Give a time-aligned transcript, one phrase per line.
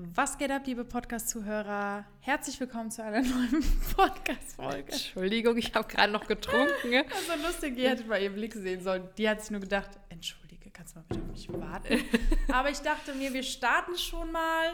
[0.00, 2.04] Was geht ab, liebe Podcast-Zuhörer?
[2.20, 3.64] Herzlich willkommen zu einer neuen
[3.96, 4.92] Podcast-Folge.
[4.92, 6.70] Entschuldigung, ich habe gerade noch getrunken.
[7.10, 9.08] Also lustig, ihr hättet mal ihren Blick sehen sollen.
[9.18, 11.98] Die hat sich nur gedacht, entschuldige, kannst du mal bitte auf mich warten?
[12.52, 14.68] Aber ich dachte mir, wir starten schon mal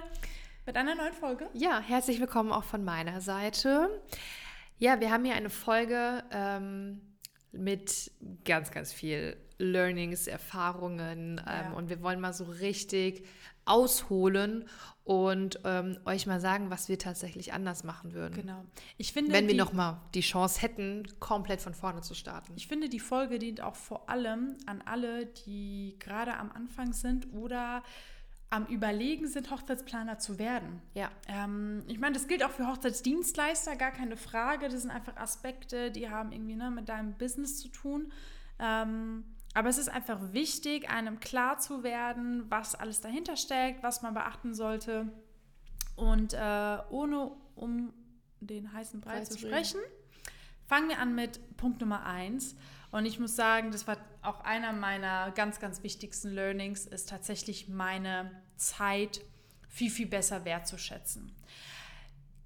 [0.67, 1.49] mit einer neuen Folge.
[1.55, 4.03] Ja, herzlich willkommen auch von meiner Seite.
[4.77, 7.01] Ja, wir haben hier eine Folge ähm,
[7.51, 8.11] mit
[8.45, 11.73] ganz, ganz viel Learnings, Erfahrungen ähm, ja.
[11.73, 13.25] und wir wollen mal so richtig
[13.65, 14.69] ausholen
[15.05, 18.35] und ähm, euch mal sagen, was wir tatsächlich anders machen würden.
[18.35, 18.65] Genau.
[18.97, 22.55] Ich finde, wenn wir noch mal die Chance hätten, komplett von vorne zu starten.
[22.57, 27.33] Ich finde, die Folge dient auch vor allem an alle, die gerade am Anfang sind
[27.33, 27.83] oder
[28.55, 30.81] am Überlegen sind, Hochzeitsplaner zu werden.
[30.95, 31.11] Ja.
[31.29, 34.69] Ähm, ich meine, das gilt auch für Hochzeitsdienstleister, gar keine Frage.
[34.69, 38.13] Das sind einfach Aspekte, die haben irgendwie ne, mit deinem Business zu tun.
[38.59, 44.03] Ähm, aber es ist einfach wichtig, einem klar zu werden, was alles dahinter steckt, was
[44.03, 45.09] man beachten sollte.
[45.95, 47.95] Und äh, ohne um
[48.41, 49.81] den heißen Brei zu sprechen,
[50.67, 52.57] fangen wir an mit Punkt Nummer eins.
[52.91, 57.69] Und ich muss sagen, das war auch einer meiner ganz, ganz wichtigsten Learnings, ist tatsächlich
[57.69, 59.21] meine Zeit
[59.69, 61.33] viel, viel besser wertzuschätzen.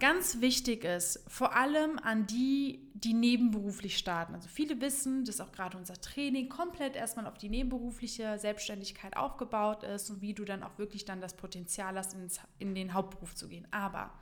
[0.00, 4.32] Ganz wichtig ist, vor allem an die, die nebenberuflich starten.
[4.34, 9.82] Also viele wissen, dass auch gerade unser Training komplett erstmal auf die nebenberufliche Selbstständigkeit aufgebaut
[9.82, 13.34] ist und wie du dann auch wirklich dann das Potenzial hast, ins, in den Hauptberuf
[13.34, 13.66] zu gehen.
[13.72, 14.12] Aber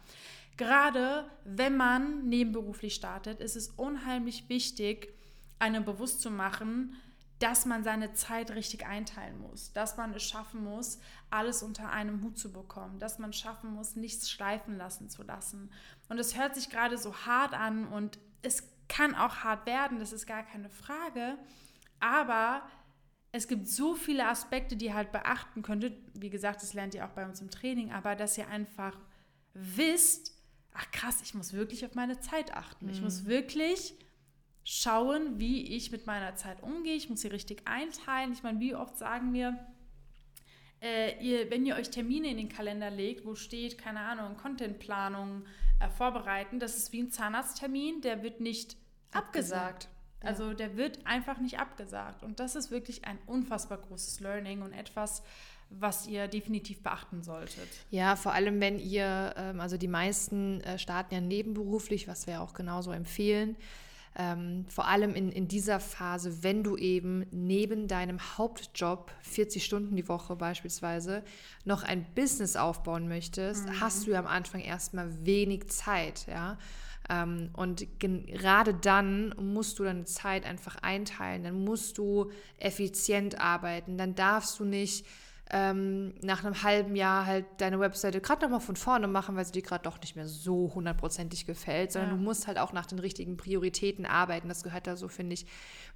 [0.56, 5.12] gerade wenn man nebenberuflich startet, ist es unheimlich wichtig,
[5.58, 6.94] einem bewusst zu machen,
[7.39, 10.98] dass man seine Zeit richtig einteilen muss, dass man es schaffen muss,
[11.29, 15.70] alles unter einem Hut zu bekommen, dass man schaffen muss, nichts schleifen lassen zu lassen.
[16.09, 20.12] Und es hört sich gerade so hart an und es kann auch hart werden, das
[20.12, 21.37] ist gar keine Frage,
[22.01, 22.62] aber
[23.33, 25.98] es gibt so viele Aspekte, die ihr halt beachten könntet.
[26.15, 28.98] Wie gesagt, das lernt ihr auch bei uns im Training, aber dass ihr einfach
[29.53, 30.34] wisst,
[30.73, 32.89] ach krass, ich muss wirklich auf meine Zeit achten.
[32.89, 33.27] Ich muss mhm.
[33.27, 33.95] wirklich
[34.69, 36.97] schauen, wie ich mit meiner Zeit umgehe.
[36.97, 38.32] Ich muss sie richtig einteilen.
[38.32, 39.56] Ich meine, wie oft sagen wir,
[40.82, 45.44] äh, ihr, wenn ihr euch Termine in den Kalender legt, wo steht, keine Ahnung, Contentplanung
[45.78, 48.77] äh, vorbereiten, das ist wie ein Zahnarzttermin, der wird nicht
[49.12, 49.84] abgesagt.
[49.84, 49.88] abgesagt.
[50.21, 52.25] Also der wird einfach nicht abgesagt.
[52.25, 55.22] Und das ist wirklich ein unfassbar großes Learning und etwas,
[55.71, 57.69] was ihr definitiv beachten solltet.
[57.91, 62.43] Ja, vor allem wenn ihr, ähm, also die meisten äh, starten ja nebenberuflich, was wir
[62.43, 63.56] auch genauso empfehlen
[64.19, 69.94] ähm, vor allem in, in dieser Phase, wenn du eben neben deinem Hauptjob, 40 Stunden
[69.94, 71.22] die Woche beispielsweise,
[71.65, 73.81] noch ein Business aufbauen möchtest, mhm.
[73.81, 76.56] hast du ja am Anfang erstmal wenig Zeit, ja.
[77.10, 83.98] Ähm, und gerade dann musst du deine Zeit einfach einteilen, dann musst du effizient arbeiten,
[83.98, 85.06] dann darfst du nicht
[85.51, 89.53] ähm, nach einem halben Jahr halt deine Webseite gerade nochmal von vorne machen, weil sie
[89.53, 92.17] dir gerade doch nicht mehr so hundertprozentig gefällt, sondern ja.
[92.17, 94.49] du musst halt auch nach den richtigen Prioritäten arbeiten.
[94.49, 95.47] Das gehört da so, finde ich,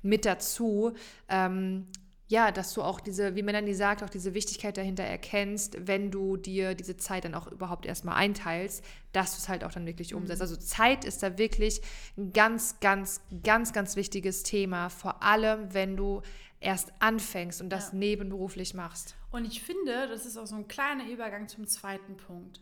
[0.03, 0.93] mit dazu.
[1.28, 1.87] Ähm,
[2.28, 6.37] ja, dass du auch diese, wie Melanie sagt, auch diese Wichtigkeit dahinter erkennst, wenn du
[6.37, 10.15] dir diese Zeit dann auch überhaupt erstmal einteilst, dass du es halt auch dann wirklich
[10.15, 10.38] umsetzt.
[10.38, 10.43] Mhm.
[10.43, 11.81] Also Zeit ist da wirklich
[12.17, 16.22] ein ganz, ganz, ganz, ganz wichtiges Thema, vor allem wenn du
[16.61, 17.99] erst anfängst und das ja.
[17.99, 19.17] nebenberuflich machst.
[19.30, 22.60] Und ich finde, das ist auch so ein kleiner Übergang zum zweiten Punkt.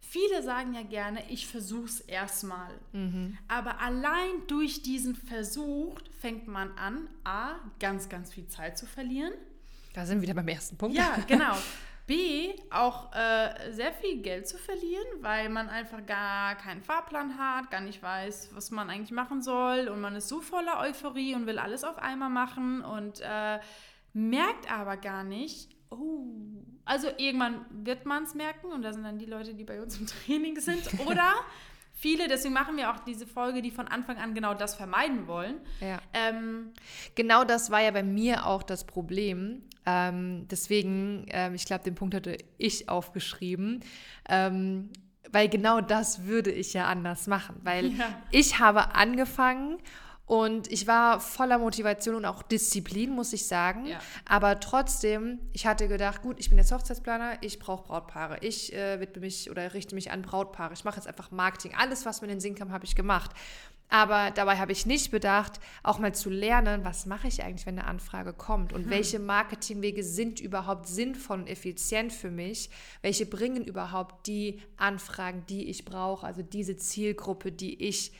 [0.00, 2.72] Viele sagen ja gerne, ich versuche es erstmal.
[2.92, 3.38] Mhm.
[3.48, 9.32] Aber allein durch diesen Versuch fängt man an, A, ganz, ganz viel Zeit zu verlieren.
[9.94, 10.96] Da sind wir wieder beim ersten Punkt.
[10.96, 11.56] Ja, genau.
[12.06, 17.70] B, auch äh, sehr viel Geld zu verlieren, weil man einfach gar keinen Fahrplan hat,
[17.70, 21.46] gar nicht weiß, was man eigentlich machen soll und man ist so voller Euphorie und
[21.46, 23.60] will alles auf einmal machen und äh,
[24.12, 26.26] merkt aber gar nicht, oh,
[26.84, 29.98] also irgendwann wird man es merken und da sind dann die Leute, die bei uns
[29.98, 30.82] im Training sind.
[31.06, 31.32] Oder
[31.92, 35.56] viele, deswegen machen wir auch diese Folge, die von Anfang an genau das vermeiden wollen.
[35.80, 36.00] Ja.
[36.12, 36.72] Ähm,
[37.14, 39.62] genau das war ja bei mir auch das Problem.
[39.86, 43.84] Ähm, deswegen, ähm, ich glaube, den Punkt hatte ich aufgeschrieben.
[44.28, 44.90] Ähm,
[45.30, 47.56] weil genau das würde ich ja anders machen.
[47.62, 48.22] Weil ja.
[48.30, 49.78] ich habe angefangen
[50.32, 53.84] und ich war voller Motivation und auch Disziplin, muss ich sagen.
[53.84, 54.00] Ja.
[54.24, 58.38] Aber trotzdem, ich hatte gedacht, gut, ich bin jetzt Hochzeitsplaner, ich brauche Brautpaare.
[58.40, 60.72] Ich äh, widme mich oder richte mich an Brautpaare.
[60.72, 61.74] Ich mache jetzt einfach Marketing.
[61.76, 63.32] Alles, was mir in den Sinn kam, habe ich gemacht.
[63.90, 67.78] Aber dabei habe ich nicht bedacht, auch mal zu lernen, was mache ich eigentlich, wenn
[67.78, 68.90] eine Anfrage kommt und hm.
[68.90, 72.70] welche Marketingwege sind überhaupt sinnvoll und effizient für mich,
[73.02, 78.12] welche bringen überhaupt die Anfragen, die ich brauche, also diese Zielgruppe, die ich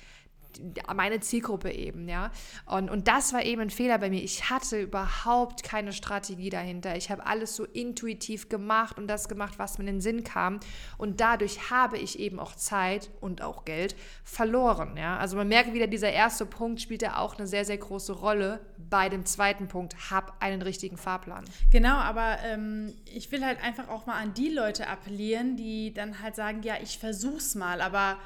[0.95, 2.31] meine Zielgruppe eben, ja.
[2.67, 4.23] Und, und das war eben ein Fehler bei mir.
[4.23, 6.97] Ich hatte überhaupt keine Strategie dahinter.
[6.97, 10.61] Ich habe alles so intuitiv gemacht und das gemacht, was mir in den Sinn kam.
[10.99, 13.95] Und dadurch habe ich eben auch Zeit und auch Geld
[14.25, 15.17] verloren, ja.
[15.19, 18.61] Also man merkt wieder, dieser erste Punkt spielt ja auch eine sehr, sehr große Rolle
[18.91, 20.11] bei dem zweiten Punkt.
[20.11, 21.45] Hab einen richtigen Fahrplan.
[21.71, 26.23] Genau, aber ähm, ich will halt einfach auch mal an die Leute appellieren, die dann
[26.23, 28.19] halt sagen, ja, ich versuch's mal, aber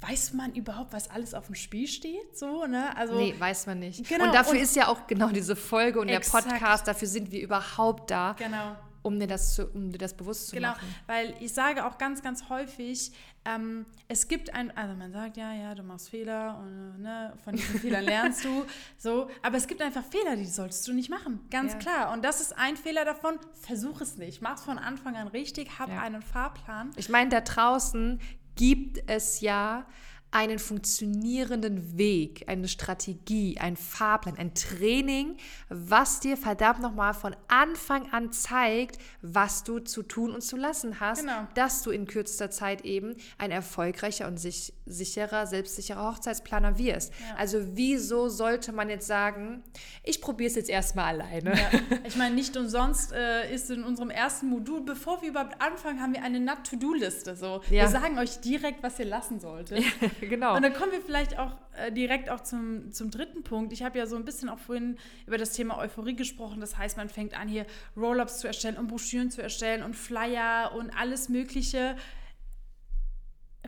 [0.00, 2.36] weiß man überhaupt, was alles auf dem Spiel steht?
[2.38, 2.96] So, ne?
[2.96, 4.08] Also, nee, weiß man nicht.
[4.08, 6.46] Genau, und dafür und ist ja auch genau diese Folge und exakt.
[6.46, 8.34] der Podcast, dafür sind wir überhaupt da.
[8.38, 8.76] Genau.
[9.02, 10.80] Um dir, das zu, um dir das bewusst zu genau, machen.
[10.82, 13.12] Genau, weil ich sage auch ganz, ganz häufig,
[13.44, 17.54] ähm, es gibt ein, also man sagt, ja, ja, du machst Fehler und ne, von
[17.54, 18.66] diesen Fehlern lernst du,
[18.98, 21.78] so, aber es gibt einfach Fehler, die solltest du nicht machen, ganz ja.
[21.78, 22.12] klar.
[22.12, 25.78] Und das ist ein Fehler davon, versuch es nicht, mach es von Anfang an richtig,
[25.78, 26.00] hab ja.
[26.00, 26.90] einen Fahrplan.
[26.96, 28.20] Ich meine, da draußen
[28.58, 29.86] gibt es ja
[30.30, 35.38] einen funktionierenden Weg, eine Strategie, ein Fahrplan, ein Training,
[35.70, 41.00] was dir verdammt nochmal von Anfang an zeigt, was du zu tun und zu lassen
[41.00, 41.46] hast, genau.
[41.54, 47.12] dass du in kürzester Zeit eben ein erfolgreicher und sich, sicherer, selbstsicherer Hochzeitsplaner wirst.
[47.12, 47.36] Ja.
[47.36, 49.62] Also wieso sollte man jetzt sagen,
[50.02, 51.54] ich probiere es jetzt erstmal alleine?
[51.54, 51.70] Ja.
[52.08, 56.14] Ich meine, nicht umsonst äh, ist in unserem ersten Modul, bevor wir überhaupt anfangen, haben
[56.14, 57.36] wir eine Not-to-Do-Liste.
[57.36, 57.60] So.
[57.68, 57.82] Ja.
[57.82, 59.84] Wir sagen euch direkt, was ihr lassen solltet.
[60.20, 60.56] genau.
[60.56, 63.72] Und dann kommen wir vielleicht auch äh, direkt auch zum, zum dritten Punkt.
[63.72, 64.96] Ich habe ja so ein bisschen auch vorhin
[65.26, 66.60] über das Thema Euphorie gesprochen.
[66.60, 70.72] Das heißt, man fängt an, hier Roll-ups zu erstellen und Broschüren zu erstellen und Flyer
[70.74, 71.96] und alles Mögliche.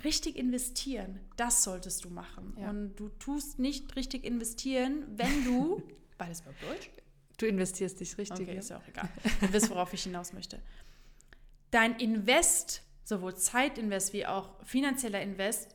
[0.05, 2.57] Richtig investieren, das solltest du machen.
[2.59, 2.71] Ja.
[2.71, 5.83] Und du tust nicht richtig investieren, wenn du.
[6.19, 6.91] War das überhaupt Deutsch?
[7.39, 8.49] Du investierst dich richtig.
[8.49, 9.09] Okay, ist ja auch egal.
[9.41, 10.61] Du wisst, worauf ich hinaus möchte.
[11.71, 15.75] Dein Invest, sowohl Zeitinvest wie auch finanzieller Invest,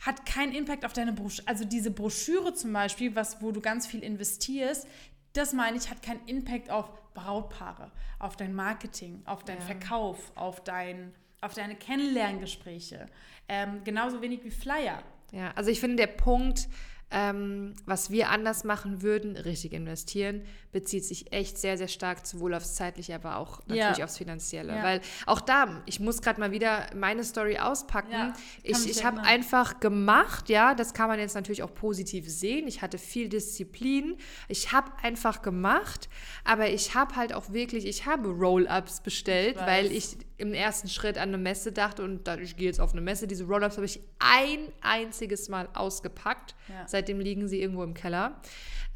[0.00, 1.48] hat keinen Impact auf deine Broschüre.
[1.48, 4.86] Also diese Broschüre zum Beispiel, was, wo du ganz viel investierst,
[5.32, 9.66] das meine ich, hat keinen Impact auf Brautpaare, auf dein Marketing, auf deinen ja.
[9.66, 13.06] Verkauf, auf, dein, auf deine Kennenlerngespräche.
[13.48, 15.02] Ähm, genauso wenig wie Flyer.
[15.32, 16.68] Ja, also ich finde, der Punkt,
[17.10, 20.42] ähm, was wir anders machen würden, richtig investieren,
[20.72, 24.04] bezieht sich echt sehr, sehr stark sowohl aufs Zeitliche, aber auch natürlich ja.
[24.04, 24.74] aufs Finanzielle.
[24.74, 24.82] Ja.
[24.82, 28.12] Weil auch da, ich muss gerade mal wieder meine Story auspacken.
[28.12, 32.68] Ja, ich ich habe einfach gemacht, ja, das kann man jetzt natürlich auch positiv sehen.
[32.68, 34.16] Ich hatte viel Disziplin.
[34.48, 36.10] Ich habe einfach gemacht,
[36.44, 40.88] aber ich habe halt auch wirklich, ich habe Roll-Ups bestellt, ich weil ich im ersten
[40.88, 43.26] Schritt an eine Messe dachte und ich gehe jetzt auf eine Messe.
[43.26, 46.54] Diese Roll-Ups habe ich ein einziges Mal ausgepackt.
[46.86, 48.40] Seitdem liegen sie irgendwo im Keller.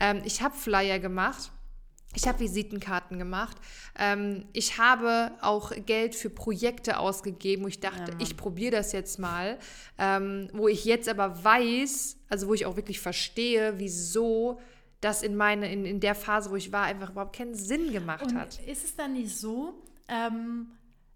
[0.00, 1.52] Ähm, ich habe Flyer gemacht
[2.14, 3.56] ich habe Visitenkarten gemacht.
[3.98, 8.92] Ähm, ich habe auch Geld für Projekte ausgegeben, wo ich dachte, ja, ich probiere das
[8.92, 9.58] jetzt mal.
[9.98, 14.60] Ähm, wo ich jetzt aber weiß, also wo ich auch wirklich verstehe, wieso
[15.00, 18.26] das in, meine, in, in der Phase, wo ich war, einfach überhaupt keinen Sinn gemacht
[18.26, 18.60] Und hat.
[18.66, 20.68] Ist es dann nicht so, ähm,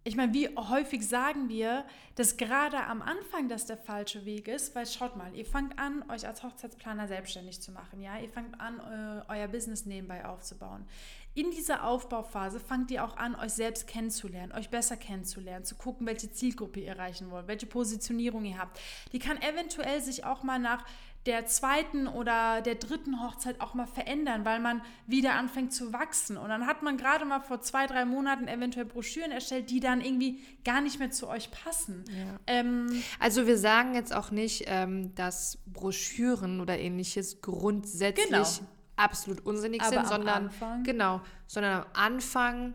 [0.06, 4.73] ich meine, wie häufig sagen wir, dass gerade am Anfang das der falsche Weg ist,
[4.76, 8.61] weil schaut mal, ihr fangt an, euch als Hochzeitsplaner selbstständig zu machen, ja, ihr fangt
[8.61, 8.81] an,
[9.26, 10.87] euer Business nebenbei aufzubauen.
[11.35, 16.06] In dieser Aufbauphase fangt ihr auch an, euch selbst kennenzulernen, euch besser kennenzulernen, zu gucken,
[16.06, 18.79] welche Zielgruppe ihr erreichen wollt, welche Positionierung ihr habt.
[19.12, 20.87] Die kann eventuell sich auch mal nach
[21.26, 26.37] der zweiten oder der dritten Hochzeit auch mal verändern, weil man wieder anfängt zu wachsen.
[26.37, 30.00] Und dann hat man gerade mal vor zwei, drei Monaten eventuell Broschüren erstellt, die dann
[30.00, 32.05] irgendwie gar nicht mehr zu euch passen.
[32.08, 32.38] Ja.
[32.47, 38.49] Ähm, also wir sagen jetzt auch nicht, ähm, dass Broschüren oder ähnliches grundsätzlich genau.
[38.95, 40.85] absolut unsinnig Aber sind, sondern Anfang.
[40.85, 42.75] genau, sondern am Anfang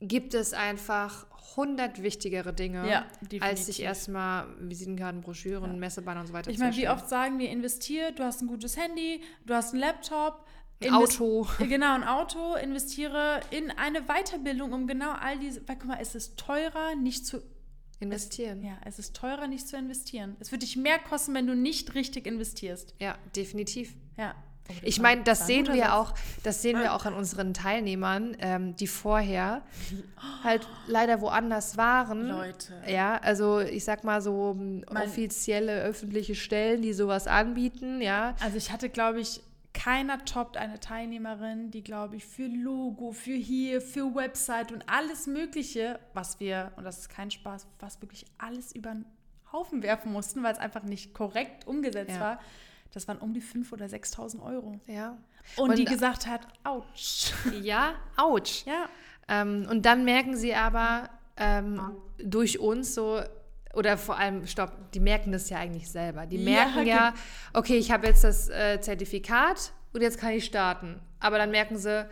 [0.00, 3.06] gibt es einfach 100 wichtigere Dinge, ja,
[3.40, 5.76] als sich erstmal Visitenkarten, Broschüren, ja.
[5.76, 8.76] Messebanner und so weiter Ich meine, wie oft sagen wir, investier, du hast ein gutes
[8.76, 10.46] Handy, du hast einen Laptop,
[10.82, 11.46] ein Auto.
[11.58, 16.14] Genau, ein Auto, investiere in eine Weiterbildung, um genau all diese, weil guck mal, es
[16.14, 17.42] ist teurer, nicht zu
[18.00, 18.58] investieren.
[18.58, 20.36] Es, ja, es ist teurer, nicht zu investieren.
[20.40, 22.94] Es wird dich mehr kosten, wenn du nicht richtig investierst.
[22.98, 23.94] Ja, definitiv.
[24.16, 24.34] Ja.
[24.82, 28.86] Ich meine, das sehen wir auch, das sehen wir auch an unseren Teilnehmern, ähm, die
[28.86, 29.62] vorher
[30.42, 32.28] halt leider woanders waren.
[32.28, 32.82] Leute.
[32.88, 38.34] Ja, also ich sag mal so ähm, mein, offizielle öffentliche Stellen, die sowas anbieten, ja.
[38.40, 39.42] Also ich hatte, glaube ich,
[39.74, 45.26] keiner toppt eine Teilnehmerin, die, glaube ich, für Logo, für hier, für Website und alles
[45.26, 49.04] Mögliche, was wir, und das ist kein Spaß, was wirklich alles über den
[49.52, 52.20] Haufen werfen mussten, weil es einfach nicht korrekt umgesetzt ja.
[52.20, 52.40] war
[52.94, 54.80] das waren um die 5.000 oder 6.000 Euro.
[54.86, 55.18] Ja.
[55.56, 57.32] Und, und, die gesagt hat, ouch.
[57.60, 58.64] Ja, ouch.
[58.64, 58.88] Ja.
[59.28, 61.80] Ähm, und dann merken sie aber ähm,
[62.18, 63.20] durch uns so,
[63.74, 66.26] oder vor allem, stopp, die merken das ja eigentlich selber.
[66.26, 67.14] Die Ja, merken ja,
[67.52, 71.00] okay, ich habe jetzt das äh, Zertifikat und jetzt kann ich starten.
[71.18, 72.06] Aber dann merken sie,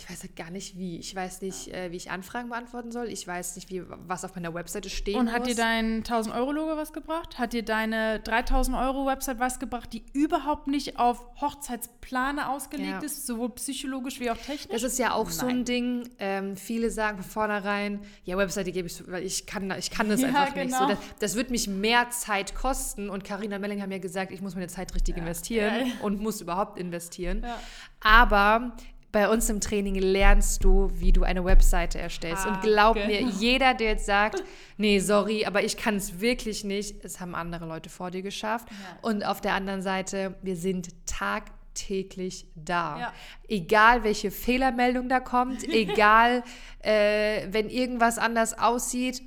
[0.00, 0.96] ich weiß halt gar nicht wie.
[0.98, 3.08] Ich weiß nicht, äh, wie ich Anfragen beantworten soll.
[3.08, 5.48] Ich weiß nicht, wie, was auf meiner Webseite stehen Und hat muss.
[5.48, 7.36] dir dein 1000-Euro-Logo was gebracht?
[7.36, 12.98] Hat dir deine 3000-Euro-Website was gebracht, die überhaupt nicht auf Hochzeitsplane ausgelegt Ja.
[13.00, 14.68] ist, sowohl psychologisch wie auch technisch?
[14.80, 15.64] Das ist ja auch so ein Nein.
[15.64, 16.08] Ding.
[16.20, 20.20] Ähm, viele sagen von vornherein, ja, Webseite gebe ich, weil ich kann, ich kann das
[20.22, 20.70] Ja, einfach nicht.
[20.70, 20.88] So, genau.
[20.90, 23.10] das, das wird mich mehr Zeit kosten.
[23.10, 25.92] Und Carina Melling hat mir gesagt, ich muss meine Zeit richtig investieren Ja, ja.
[26.02, 27.42] und muss überhaupt investieren.
[27.44, 27.58] Ja.
[28.00, 28.76] Aber
[29.10, 32.46] bei uns im Training lernst du, wie du eine Webseite erstellst.
[32.46, 33.06] Ah, und glaub genau.
[33.06, 34.42] mir, jeder, der jetzt sagt,
[34.76, 38.68] nee, sorry, aber ich kann es wirklich nicht, es haben andere Leute vor dir geschafft.
[38.70, 38.98] Ja.
[39.00, 42.98] Und auf der anderen Seite, wir sind tagtäglich da.
[42.98, 43.12] Ja.
[43.48, 46.44] Egal, welche Fehlermeldung da kommt, egal,
[46.80, 49.22] äh, wenn irgendwas anders aussieht,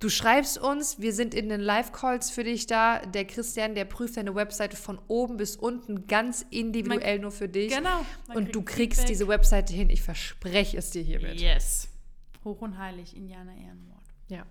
[0.00, 3.00] Du schreibst uns, wir sind in den Live-Calls für dich da.
[3.00, 7.74] Der Christian, der prüft deine Webseite von oben bis unten ganz individuell nur für dich.
[7.74, 8.06] Genau.
[8.28, 9.06] Man Und du kriegst Feedback.
[9.08, 9.90] diese Webseite hin.
[9.90, 11.40] Ich verspreche es dir hiermit.
[11.40, 11.88] Yes.
[12.44, 14.04] Hoch und heilig, Indianer Ehrenwort.
[14.28, 14.46] Ja.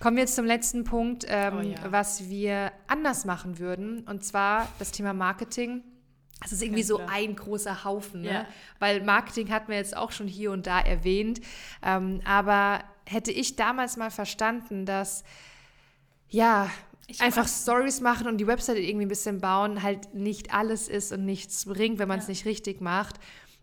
[0.00, 1.92] Kommen wir jetzt zum letzten Punkt, ähm, Oh ja.
[1.92, 4.00] was wir anders machen würden.
[4.08, 5.84] Und zwar das Thema Marketing.
[6.42, 8.32] Das ist irgendwie so ein großer Haufen, ne?
[8.32, 8.46] Ja.
[8.78, 11.40] weil Marketing hatten wir jetzt auch schon hier und da erwähnt.
[11.82, 15.24] Ähm, aber hätte ich damals mal verstanden, dass
[16.28, 16.70] ja
[17.08, 21.12] Ich einfach Stories machen und die Webseite irgendwie ein bisschen bauen halt nicht alles ist
[21.12, 22.30] und nichts bringt, wenn man es Ja.
[22.30, 23.16] nicht richtig macht,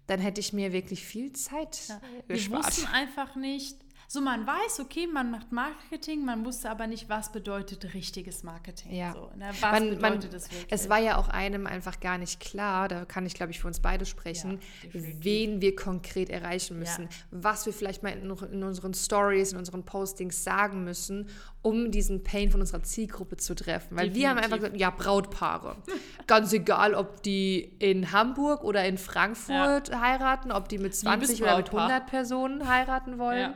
[0.07, 1.95] dann hätte ich mir wirklich viel Zeit Ja.
[1.97, 2.65] äh, Wir gespart.
[2.67, 3.77] wussten einfach nicht,
[4.11, 8.91] so man weiß, okay, man macht Marketing, man wusste aber nicht, was bedeutet richtiges Marketing.
[8.91, 9.13] Ja.
[9.13, 9.51] So, ne?
[9.61, 10.01] Was Man- bedeutet
[10.31, 10.65] man- es wirklich?
[10.71, 13.67] Es war ja auch einem einfach gar nicht klar, da kann ich, glaube ich, für
[13.67, 14.61] uns beide sprechen,
[14.91, 17.09] Ja, wen wir konkret erreichen müssen, Ja.
[17.29, 21.29] was wir vielleicht mal in, in unseren Stories, in unseren Postings sagen müssen,
[21.61, 23.97] um diesen Pain von unserer Zielgruppe zu treffen.
[23.97, 24.79] Weil wir haben einfach Definitiv.
[24.79, 25.75] gesagt, ja, Brautpaare.
[26.27, 31.57] Ganz egal, ob die in Hamburg oder in Frankfurt heiraten, ob die mit 20 oder
[31.57, 31.89] mit Brautpaar.
[31.89, 33.39] 100 Personen heiraten wollen.
[33.51, 33.55] Ja.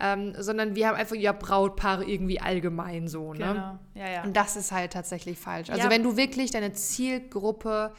[0.00, 3.32] Ähm, sondern wir haben einfach, ja, Brautpaare irgendwie allgemein so.
[3.32, 3.38] Ne?
[3.38, 3.78] genau.
[3.94, 4.22] Ja, ja.
[4.24, 5.70] Und das ist halt tatsächlich falsch.
[5.70, 5.90] Also Ja.
[5.90, 7.92] wenn du wirklich deine Zielgruppe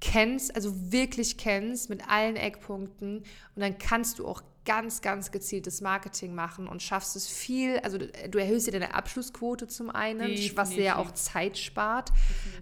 [0.00, 5.80] kennst, also wirklich kennst mit allen Eckpunkten und dann kannst du auch ganz, ganz gezieltes
[5.80, 10.28] Marketing machen und schaffst es viel, also du, du erhöhst dir deine Abschlussquote zum einen,
[10.56, 11.32] was dir ja auch Definitiv.
[11.32, 12.12] Zeit spart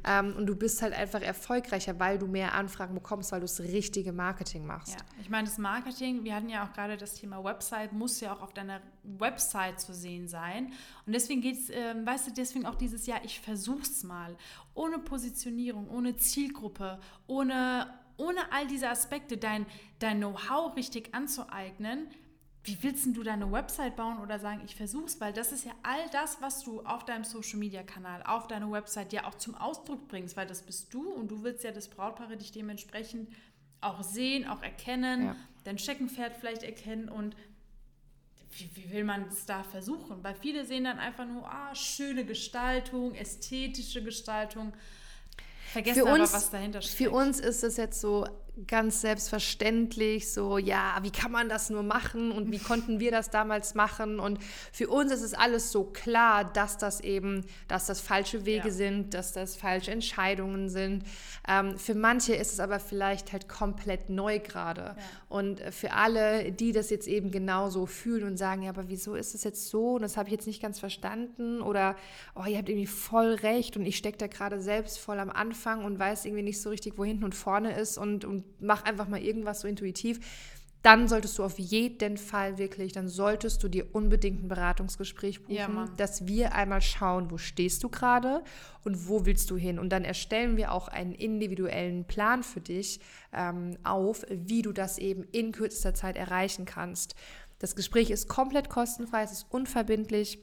[0.07, 3.59] ähm, und du bist halt einfach erfolgreicher, weil du mehr Anfragen bekommst, weil du das
[3.59, 4.93] richtige Marketing machst.
[4.93, 8.33] Ja, ich meine, das Marketing, wir hatten ja auch gerade das Thema Website, muss ja
[8.33, 10.73] auch auf deiner Website zu sehen sein.
[11.07, 14.37] Und deswegen geht es, ähm, weißt du, deswegen auch dieses Jahr, ich versuch's mal.
[14.75, 19.67] Ohne Positionierung, ohne Zielgruppe, ohne, ohne all diese Aspekte, dein,
[19.99, 22.09] dein Know-how richtig anzueignen.
[22.65, 25.21] Wie willst denn du deine Website bauen oder sagen, ich versuch's?
[25.21, 29.25] Weil das ist ja all das, was du auf deinem Social-Media-Kanal, auf deiner Website ja
[29.25, 32.51] auch zum Ausdruck bringst, weil das bist du und du willst ja das Brautpaare dich
[32.51, 33.31] dementsprechend
[33.81, 35.37] auch sehen, auch erkennen, Ja.
[35.63, 37.37] dein Steckenpferd vielleicht erkennen und
[38.51, 40.25] wie, wie will man es da versuchen?
[40.25, 44.73] Weil viele sehen dann einfach nur, ah, schöne Gestaltung, ästhetische Gestaltung,
[45.77, 46.97] vergessen Für aber, uns- was dahinter steckt.
[46.97, 48.27] Für uns ist es jetzt so
[48.67, 53.29] ganz selbstverständlich, so, ja, wie kann man das nur machen und wie konnten wir das
[53.29, 54.19] damals machen?
[54.19, 54.39] Und
[54.73, 58.75] für uns ist es alles so klar, dass das eben, dass das falsche Wege Ja.
[58.75, 61.05] sind, dass das falsche Entscheidungen sind.
[61.47, 64.97] Ähm, für manche ist es aber vielleicht halt komplett neu gerade.
[65.29, 69.35] Und für alle, die das jetzt eben genauso fühlen und sagen, ja, aber wieso ist
[69.35, 71.95] es jetzt so und das habe ich jetzt nicht ganz verstanden oder,
[72.35, 75.85] oh, ihr habt irgendwie voll recht und ich stecke da gerade selbst voll am Anfang
[75.85, 79.09] und weiß irgendwie nicht so richtig, wo hinten und vorne ist und, und mach einfach
[79.09, 80.21] mal irgendwas so intuitiv,
[80.87, 85.57] dann solltest du auf jeden Fall wirklich, dann solltest du dir unbedingt ein Beratungsgespräch buchen,
[85.57, 88.45] Ja, dass wir einmal schauen, wo stehst du gerade
[88.85, 89.81] und wo willst du hin.
[89.81, 93.01] Und dann erstellen wir auch einen individuellen Plan für dich
[93.33, 97.17] ähm, auf, wie du das eben in kürzester Zeit erreichen kannst.
[97.59, 100.39] Das Gespräch ist komplett kostenfrei, es ist unverbindlich,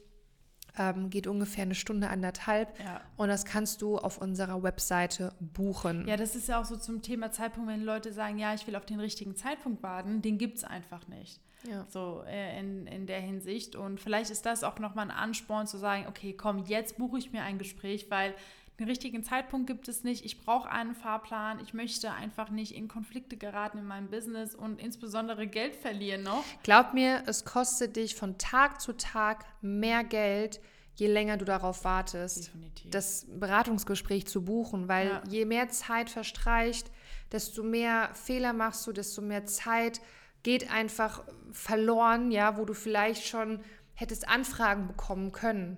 [0.78, 2.78] ähm, geht ungefähr eine Stunde, anderthalb.
[2.80, 3.00] Ja.
[3.16, 6.06] Und das kannst du auf unserer Webseite buchen.
[6.08, 8.76] Ja, das ist ja auch so zum Thema Zeitpunkt, wenn Leute sagen, ja, ich will
[8.76, 11.40] auf den richtigen Zeitpunkt warten, den gibt es einfach nicht.
[11.70, 11.86] Ja.
[11.88, 13.76] So äh, in, in der Hinsicht.
[13.76, 17.32] Und vielleicht ist das auch nochmal ein Ansporn zu sagen, okay, komm, jetzt buche ich
[17.32, 18.34] mir ein Gespräch, weil
[18.80, 20.24] den richtigen Zeitpunkt gibt es nicht.
[20.24, 21.60] Ich brauche einen Fahrplan.
[21.62, 26.42] Ich möchte einfach nicht in Konflikte geraten in meinem Business und insbesondere Geld verlieren noch.
[26.64, 30.60] Glaub mir, es kostet dich von Tag zu Tag mehr Geld,
[30.96, 32.90] je länger du darauf wartest, Definitiv.
[32.90, 35.22] das Beratungsgespräch zu buchen, weil Ja.
[35.28, 36.90] je mehr Zeit verstreicht,
[37.32, 40.00] desto mehr Fehler machst du, desto mehr Zeit
[40.42, 43.60] geht einfach verloren, ja, wo du vielleicht schon
[43.94, 45.76] hättest Anfragen bekommen können.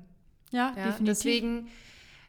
[0.51, 1.07] Ja, Ja, definitiv.
[1.07, 1.69] deswegen,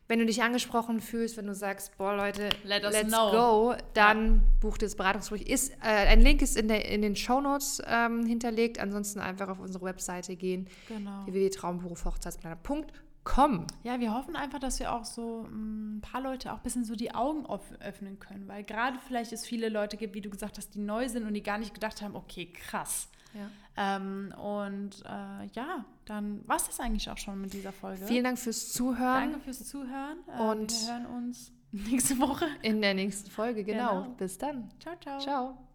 [0.10, 3.32] wenn du dich angesprochen fühlst, wenn du sagst, boah Leute, Let us let's know.
[3.32, 5.50] go, dann buch dir das Beratungsgespräch.
[5.52, 8.80] Ist, äh, ein Link ist in, der, in den Shownotes ähm, hinterlegt.
[8.80, 11.26] Ansonsten einfach auf unsere Webseite gehen, Genau.
[11.26, 13.68] www.traumberufhochzeitsplaner.com.
[13.84, 16.86] Ja, wir hoffen einfach, dass wir auch so mm, ein paar Leute auch ein bisschen
[16.86, 17.46] so die Augen
[17.82, 21.10] öffnen können, weil gerade vielleicht es viele Leute gibt, wie du gesagt hast, die neu
[21.10, 23.10] sind und die gar nicht gedacht haben, okay, krass.
[23.38, 23.50] Ja.
[23.98, 28.06] Ähm, und äh, ja, dann war es das eigentlich auch schon mit dieser Folge.
[28.06, 30.18] Vielen Dank fürs Zuhören Danke fürs Zuhören.
[30.28, 32.46] Äh, Und- wir hören uns nächste Woche.
[32.64, 33.64] in der nächsten Folge.
[33.64, 34.02] Genau.
[34.04, 34.16] Genau.
[34.18, 34.70] Bis dann.
[34.80, 35.20] Ciao, ciao.
[35.20, 35.67] Ciao.